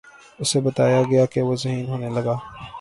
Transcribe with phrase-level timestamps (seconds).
[0.41, 2.35] اُسے بتایا گیا وُہ ذہین ہونے لگا